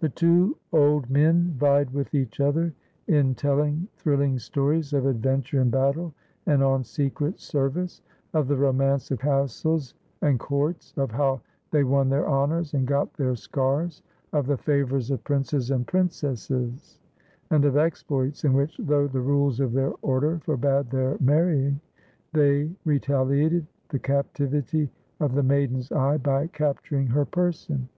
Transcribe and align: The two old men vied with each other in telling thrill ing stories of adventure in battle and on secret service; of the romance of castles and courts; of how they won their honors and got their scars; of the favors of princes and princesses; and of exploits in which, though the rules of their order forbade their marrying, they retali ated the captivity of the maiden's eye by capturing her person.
The 0.00 0.10
two 0.10 0.58
old 0.70 1.08
men 1.08 1.54
vied 1.56 1.94
with 1.94 2.14
each 2.14 2.40
other 2.40 2.74
in 3.06 3.34
telling 3.34 3.88
thrill 3.96 4.20
ing 4.20 4.38
stories 4.38 4.92
of 4.92 5.06
adventure 5.06 5.62
in 5.62 5.70
battle 5.70 6.12
and 6.44 6.62
on 6.62 6.84
secret 6.84 7.40
service; 7.40 8.02
of 8.34 8.48
the 8.48 8.56
romance 8.56 9.10
of 9.10 9.20
castles 9.20 9.94
and 10.20 10.38
courts; 10.38 10.92
of 10.98 11.10
how 11.12 11.40
they 11.70 11.84
won 11.84 12.10
their 12.10 12.28
honors 12.28 12.74
and 12.74 12.86
got 12.86 13.14
their 13.14 13.34
scars; 13.34 14.02
of 14.34 14.46
the 14.46 14.58
favors 14.58 15.10
of 15.10 15.24
princes 15.24 15.70
and 15.70 15.86
princesses; 15.86 16.98
and 17.48 17.64
of 17.64 17.78
exploits 17.78 18.44
in 18.44 18.52
which, 18.52 18.76
though 18.78 19.06
the 19.08 19.22
rules 19.22 19.58
of 19.58 19.72
their 19.72 19.94
order 20.02 20.38
forbade 20.40 20.90
their 20.90 21.16
marrying, 21.18 21.80
they 22.34 22.70
retali 22.84 23.42
ated 23.42 23.66
the 23.88 23.98
captivity 23.98 24.90
of 25.18 25.34
the 25.34 25.42
maiden's 25.42 25.90
eye 25.92 26.18
by 26.18 26.46
capturing 26.48 27.06
her 27.06 27.24
person. 27.24 27.88